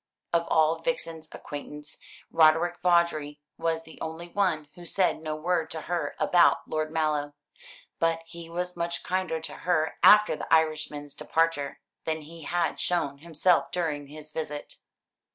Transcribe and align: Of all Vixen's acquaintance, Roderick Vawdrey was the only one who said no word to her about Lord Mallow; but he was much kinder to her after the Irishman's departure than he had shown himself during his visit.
Of 0.33 0.47
all 0.47 0.79
Vixen's 0.81 1.29
acquaintance, 1.31 1.99
Roderick 2.31 2.81
Vawdrey 2.81 3.39
was 3.59 3.83
the 3.83 4.01
only 4.01 4.29
one 4.29 4.67
who 4.73 4.83
said 4.83 5.21
no 5.21 5.35
word 5.35 5.69
to 5.69 5.81
her 5.81 6.15
about 6.17 6.67
Lord 6.67 6.91
Mallow; 6.91 7.35
but 7.99 8.23
he 8.25 8.49
was 8.49 8.75
much 8.75 9.03
kinder 9.03 9.39
to 9.41 9.53
her 9.57 9.99
after 10.01 10.35
the 10.35 10.51
Irishman's 10.51 11.13
departure 11.13 11.81
than 12.05 12.21
he 12.23 12.41
had 12.45 12.79
shown 12.79 13.19
himself 13.19 13.69
during 13.69 14.07
his 14.07 14.31
visit. 14.31 14.77